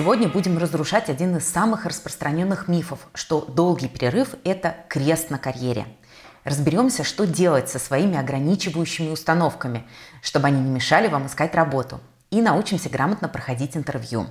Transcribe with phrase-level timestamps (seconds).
[0.00, 5.84] Сегодня будем разрушать один из самых распространенных мифов, что долгий перерыв– это крест на карьере.
[6.42, 9.84] Разберемся, что делать со своими ограничивающими установками,
[10.22, 12.00] чтобы они не мешали вам искать работу.
[12.30, 14.24] И научимся грамотно проходить интервью.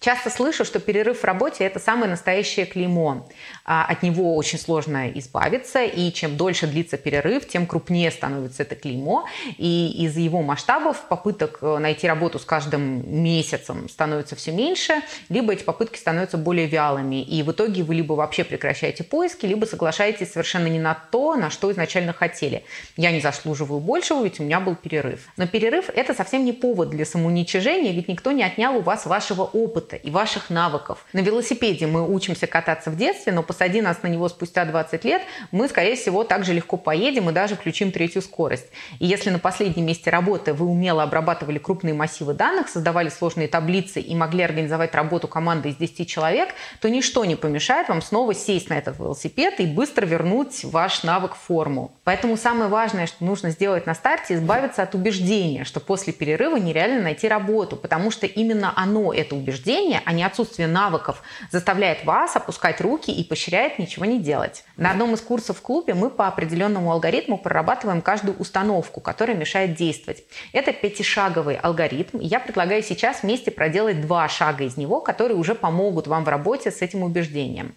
[0.00, 3.28] Часто слышу, что перерыв в работе– это самое настоящее клеймо.
[3.64, 8.76] А, от него очень сложно избавиться, и чем дольше длится перерыв, тем крупнее становится это
[8.76, 9.24] клеймо.
[9.56, 15.52] И из его масштабов попыток э, найти работу с каждым месяцем становится все меньше, либо
[15.52, 17.20] эти попытки становятся более вялыми.
[17.20, 21.50] И в итоге вы либо вообще прекращаете поиски, либо соглашаетесь совершенно не на то, на
[21.50, 22.62] что изначально хотели.
[22.96, 25.26] Я не заслуживаю большего, ведь у меня был перерыв.
[25.36, 29.42] Но перерыв– это совсем не повод для самоуничижения, ведь никто не отнял у вас вашего
[29.42, 31.04] опыта опыта и ваших навыков.
[31.12, 35.22] На велосипеде мы учимся кататься в детстве, но посади нас на него спустя 20 лет,
[35.52, 38.66] мы, скорее всего, также легко поедем и даже включим третью скорость.
[38.98, 44.00] И если на последнем месте работы вы умело обрабатывали крупные массивы данных, создавали сложные таблицы
[44.00, 48.70] и могли организовать работу команды из 10 человек, то ничто не помешает вам снова сесть
[48.70, 51.92] на этот велосипед и быстро вернуть ваш навык в форму.
[52.04, 57.02] Поэтому самое важное, что нужно сделать на старте, избавиться от убеждения, что после перерыва нереально
[57.02, 62.36] найти работу, потому что именно оно, это убеждение, мышление, а не отсутствие навыков, заставляет вас
[62.36, 64.64] опускать руки и поощряет ничего не делать.
[64.76, 69.74] На одном из курсов в клубе мы по определенному алгоритму прорабатываем каждую установку, которая мешает
[69.74, 70.24] действовать.
[70.52, 72.18] Это пятишаговый алгоритм.
[72.20, 76.70] Я предлагаю сейчас вместе проделать два шага из него, которые уже помогут вам в работе
[76.70, 77.74] с этим убеждением.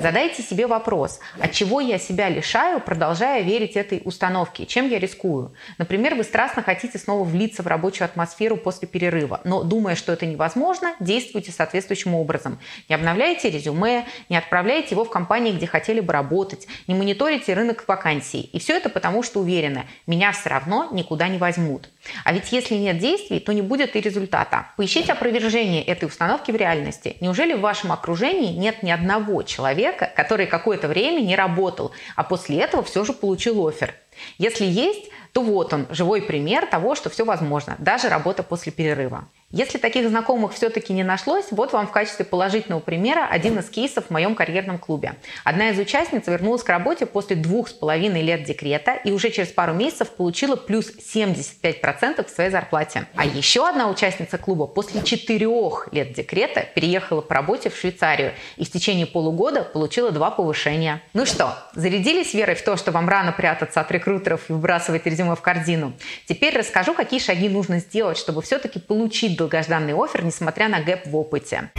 [0.00, 5.52] Задайте себе вопрос, от чего я себя лишаю, продолжая верить этой установке, чем я рискую.
[5.76, 10.24] Например, вы страстно хотите снова влиться в рабочую атмосферу после перерыва, но думая, что это
[10.24, 12.58] невозможно, действуйте соответствующим образом.
[12.88, 17.84] Не обновляйте резюме, не отправляйте его в компании, где хотели бы работать, не мониторите рынок
[17.86, 18.40] вакансий.
[18.40, 21.90] И все это потому, что уверены, меня все равно никуда не возьмут.
[22.24, 24.68] А ведь если нет действий, то не будет и результата.
[24.76, 27.16] Поищите опровержение этой установки в реальности.
[27.20, 32.60] Неужели в вашем окружении нет ни одного человека, который какое-то время не работал, а после
[32.60, 33.94] этого все же получил офер.
[34.38, 39.28] Если есть, то вот он, живой пример того, что все возможно, даже работа после перерыва.
[39.52, 44.06] Если таких знакомых все-таки не нашлось, вот вам в качестве положительного примера один из кейсов
[44.06, 45.16] в моем карьерном клубе.
[45.42, 49.48] Одна из участниц вернулась к работе после двух с половиной лет декрета и уже через
[49.48, 53.08] пару месяцев получила плюс 75% в своей зарплате.
[53.16, 58.64] А еще одна участница клуба после четырех лет декрета переехала по работе в Швейцарию и
[58.64, 61.02] в течение полугода получила два повышения.
[61.12, 65.34] Ну что, зарядились верой в то, что вам рано прятаться от рекрутеров и выбрасывать резюме
[65.34, 65.94] в корзину?
[66.28, 71.16] Теперь расскажу, какие шаги нужно сделать, чтобы все-таки получить долгожданный офер, несмотря на гэп в
[71.16, 71.70] опыте.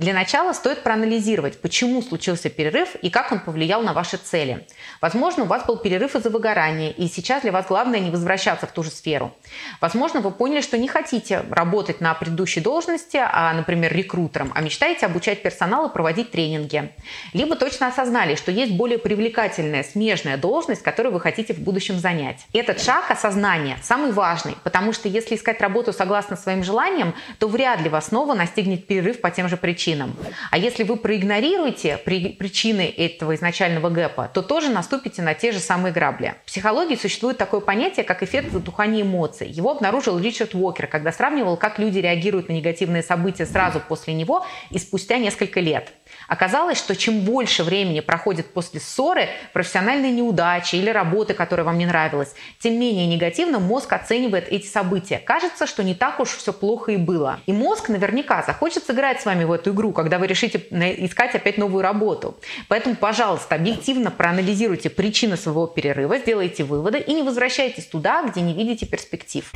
[0.00, 4.66] Для начала стоит проанализировать, почему случился перерыв и как он повлиял на ваши цели.
[5.02, 8.72] Возможно, у вас был перерыв из-за выгорания, и сейчас для вас главное не возвращаться в
[8.72, 9.36] ту же сферу.
[9.78, 15.04] Возможно, вы поняли, что не хотите работать на предыдущей должности, а, например, рекрутером, а мечтаете
[15.04, 16.92] обучать персонал и проводить тренинги.
[17.34, 22.46] Либо точно осознали, что есть более привлекательная, смежная должность, которую вы хотите в будущем занять.
[22.54, 27.82] Этот шаг осознания самый важный, потому что если искать работу согласно своим желаниям, то вряд
[27.82, 30.16] ли вас снова настигнет перерыв по тем же причинам причинам.
[30.50, 35.92] А если вы проигнорируете причины этого изначального гэпа, то тоже наступите на те же самые
[35.92, 36.34] грабли.
[36.44, 39.48] В психологии существует такое понятие, как эффект затухания эмоций.
[39.48, 44.46] Его обнаружил Ричард Уокер, когда сравнивал, как люди реагируют на негативные события сразу после него
[44.70, 45.92] и спустя несколько лет.
[46.28, 51.86] Оказалось, что чем больше времени проходит после ссоры, профессиональной неудачи или работы, которая вам не
[51.86, 55.18] нравилась, тем менее негативно мозг оценивает эти события.
[55.18, 57.40] Кажется, что не так уж все плохо и было.
[57.46, 61.58] И мозг наверняка захочет сыграть с вами в эту игру, когда вы решите искать опять
[61.58, 62.36] новую работу.
[62.68, 68.54] Поэтому, пожалуйста, объективно проанализируйте причины своего перерыва, сделайте выводы и не возвращайтесь туда, где не
[68.54, 69.50] видите перспектив.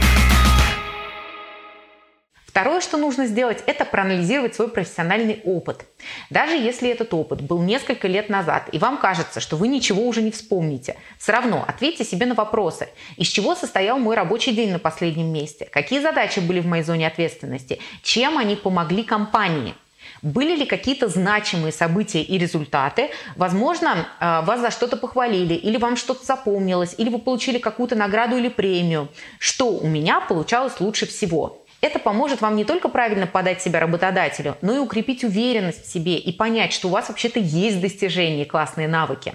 [2.54, 5.86] Второе, что нужно сделать, это проанализировать свой профессиональный опыт.
[6.30, 10.22] Даже если этот опыт был несколько лет назад, и вам кажется, что вы ничего уже
[10.22, 12.88] не вспомните, все равно ответьте себе на вопросы.
[13.16, 15.64] Из чего состоял мой рабочий день на последнем месте?
[15.64, 17.80] Какие задачи были в моей зоне ответственности?
[18.04, 19.74] Чем они помогли компании?
[20.22, 23.10] Были ли какие-то значимые события и результаты?
[23.34, 28.36] Возможно, э, вас за что-то похвалили, или вам что-то запомнилось, или вы получили какую-то награду
[28.36, 29.08] или премию.
[29.40, 31.63] Что у меня получалось лучше всего?
[31.84, 36.16] Это поможет вам не только правильно подать себя работодателю, но и укрепить уверенность в себе
[36.16, 39.34] и понять, что у вас вообще-то есть достижения и классные навыки.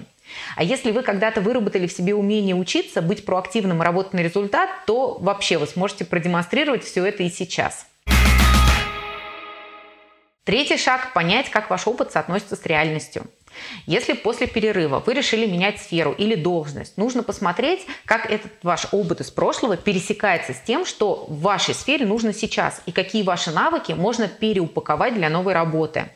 [0.55, 4.67] А если вы когда-то выработали в себе умение учиться, быть проактивным и работать на результат,
[4.87, 7.85] то вообще вы сможете продемонстрировать все это и сейчас.
[10.43, 13.27] Третий шаг– понять, как ваш опыт соотносится с реальностью.
[13.85, 19.21] Если после перерыва вы решили менять сферу или должность, нужно посмотреть, как этот ваш опыт
[19.21, 23.93] из прошлого пересекается с тем, что в вашей сфере нужно сейчас, и какие ваши навыки
[23.93, 26.09] можно переупаковать для новой работы.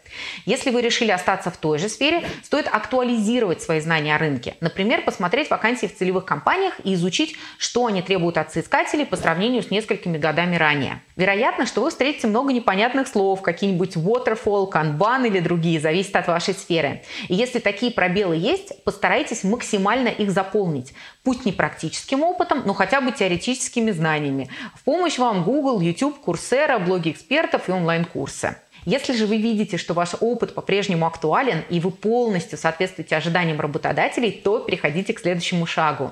[0.45, 4.55] Если вы решили остаться в той же сфере, стоит актуализировать свои знания о рынке.
[4.59, 9.63] Например, посмотреть вакансии в целевых компаниях и изучить, что они требуют от соискателей по сравнению
[9.63, 11.01] с несколькими годами ранее.
[11.15, 16.53] Вероятно, что вы встретите много непонятных слов, какие-нибудь waterfall, kanban или другие, зависит от вашей
[16.53, 17.01] сферы.
[17.27, 20.93] И если такие пробелы есть, постарайтесь максимально их заполнить.
[21.23, 24.49] Пусть не практическим опытом, но хотя бы теоретическими знаниями.
[24.75, 28.57] В помощь вам Google, YouTube, Coursera, блоги экспертов и онлайн-курсы.
[28.85, 34.31] Если же вы видите, что ваш опыт по-прежнему актуален и вы полностью соответствуете ожиданиям работодателей,
[34.31, 36.11] то переходите к следующему шагу.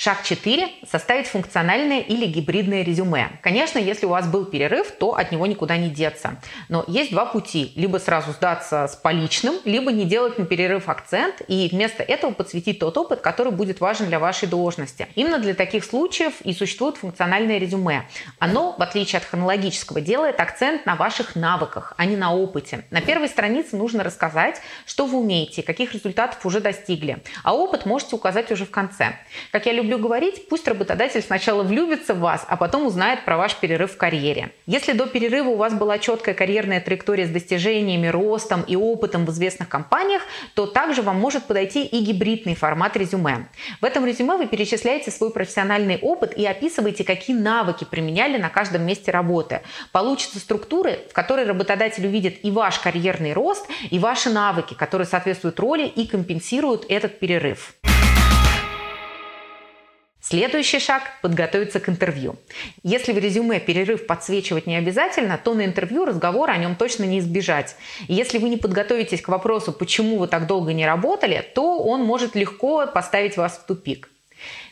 [0.00, 3.32] Шаг 4– составить функциональное или гибридное резюме.
[3.42, 6.36] Конечно, если у вас был перерыв, то от него никуда не деться.
[6.68, 7.72] Но есть два пути.
[7.74, 12.78] Либо сразу сдаться с поличным, либо не делать на перерыв акцент и вместо этого подсветить
[12.78, 15.08] тот опыт, который будет важен для вашей должности.
[15.16, 18.06] Именно для таких случаев и существует функциональное резюме.
[18.38, 22.84] Оно, в отличие от хронологического, делает акцент на ваших навыках, а не на опыте.
[22.92, 27.18] На первой странице нужно рассказать, что вы умеете, каких результатов уже достигли.
[27.42, 29.16] А опыт можете указать уже в конце.
[29.50, 33.36] Как я люблю люблю говорить, пусть работодатель сначала влюбится в вас, а потом узнает про
[33.36, 34.50] ваш перерыв в карьере.
[34.66, 39.30] Если до перерыва у вас была четкая карьерная траектория с достижениями, ростом и опытом в
[39.30, 40.22] известных компаниях,
[40.54, 43.48] то также вам может подойти и гибридный формат резюме.
[43.80, 48.82] В этом резюме вы перечисляете свой профессиональный опыт и описываете, какие навыки применяли на каждом
[48.82, 49.62] месте работы.
[49.92, 55.58] Получится структуры, в которой работодатель увидит и ваш карьерный рост, и ваши навыки, которые соответствуют
[55.58, 57.74] роли и компенсируют этот перерыв.
[60.30, 62.36] Следующий шаг– подготовиться к интервью.
[62.82, 67.20] Если в резюме перерыв подсвечивать не обязательно, то на интервью разговора о нем точно не
[67.20, 67.76] избежать.
[68.08, 72.04] И если вы не подготовитесь к вопросу, почему вы так долго не работали, то он
[72.04, 74.10] может легко поставить вас в тупик.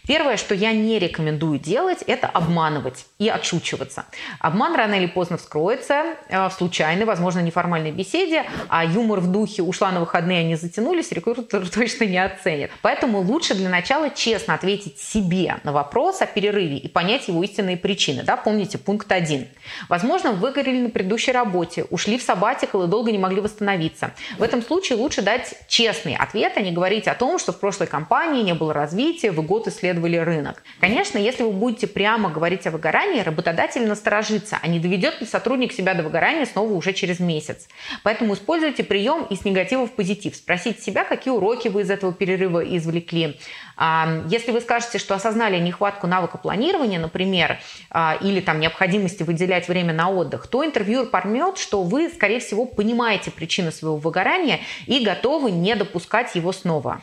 [0.06, 4.06] Первое, что я не рекомендую делать, это обманывать и отшучиваться.
[4.38, 9.62] Обман рано или поздно вскроется э, в случайной, возможно, неформальной беседе, а юмор в духе
[9.62, 12.70] «ушла на выходные, они затянулись» рекрутер точно не оценит.
[12.82, 17.76] Поэтому лучше для начала честно ответить себе на вопрос о перерыве и понять его истинные
[17.76, 18.22] причины.
[18.22, 18.36] Да?
[18.36, 19.48] Помните пункт один.
[19.88, 24.12] Возможно, вы выгорели на предыдущей работе, ушли в сабатикл и долго не могли восстановиться.
[24.38, 27.88] В этом случае лучше дать честный ответ, а не говорить о том, что в прошлой
[27.88, 30.62] компании не было развития, вы год исследовали исследовали рынок.
[30.80, 35.72] Конечно, если вы будете прямо говорить о выгорании, работодатель насторожится, а не доведет ли сотрудник
[35.72, 37.68] себя до выгорания снова уже через месяц.
[38.02, 40.36] Поэтому используйте прием из негатива в позитив.
[40.36, 43.38] Спросите себя, какие уроки вы из этого перерыва извлекли.
[43.76, 47.58] А, если вы скажете, что осознали нехватку навыка планирования, например,
[47.90, 52.64] а, или там необходимости выделять время на отдых, то интервьюер поймет, что вы, скорее всего,
[52.64, 57.02] понимаете причины своего выгорания и готовы не допускать его снова.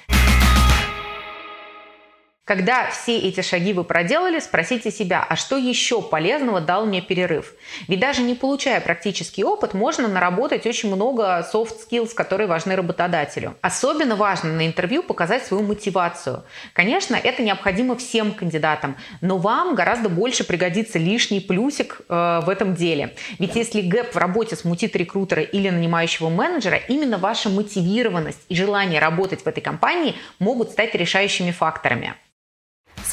[2.46, 7.54] Когда все эти шаги вы проделали, спросите себя, а что еще полезного дал мне перерыв?
[7.88, 13.56] Ведь даже не получая практический опыт, можно наработать очень много soft skills, которые важны работодателю.
[13.62, 16.44] Особенно важно на интервью показать свою мотивацию.
[16.74, 22.76] Конечно, это необходимо всем кандидатам, но вам гораздо больше пригодится лишний плюсик э, в этом
[22.76, 23.16] деле.
[23.40, 29.00] Ведь если гэп в работе смутит рекрутера или нанимающего менеджера, именно ваша мотивированность и желание
[29.00, 32.16] работать в этой компании могут стать решающими факторами.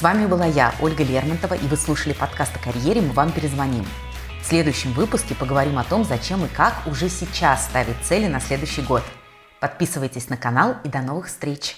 [0.01, 3.85] С вами была я, Ольга Лермонтова, и вы слушали подкаст о карьере «Мы вам перезвоним».
[4.41, 8.81] В следующем выпуске поговорим о том, зачем и как уже сейчас ставить цели на следующий
[8.81, 9.03] год.
[9.59, 11.75] Подписывайтесь на канал и до новых встреч!